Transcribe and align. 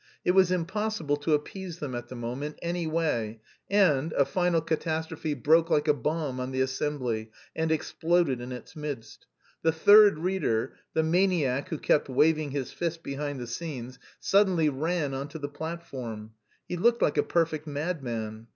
It 0.25 0.31
was 0.31 0.51
impossible 0.51 1.15
to 1.17 1.35
appease 1.35 1.77
them, 1.77 1.93
at 1.93 2.07
the 2.07 2.15
moment, 2.15 2.57
any 2.63 2.87
way, 2.87 3.39
and 3.69 4.11
a 4.13 4.25
final 4.25 4.59
catastrophe 4.59 5.35
broke 5.35 5.69
like 5.69 5.87
a 5.87 5.93
bomb 5.93 6.39
on 6.39 6.49
the 6.49 6.61
assembly 6.61 7.29
and 7.55 7.71
exploded 7.71 8.41
in 8.41 8.51
its 8.51 8.75
midst: 8.75 9.27
the 9.61 9.71
third 9.71 10.17
reader, 10.17 10.73
the 10.95 11.03
maniac 11.03 11.69
who 11.69 11.77
kept 11.77 12.09
waving 12.09 12.49
his 12.49 12.71
fist 12.71 13.03
behind 13.03 13.39
the 13.39 13.45
scenes, 13.45 13.99
suddenly 14.19 14.69
ran 14.69 15.13
on 15.13 15.27
to 15.27 15.37
the 15.37 15.47
platform. 15.49 16.31
He 16.67 16.77
looked 16.77 17.03
like 17.03 17.19
a 17.19 17.21
perfect 17.21 17.67
madman. 17.67 18.47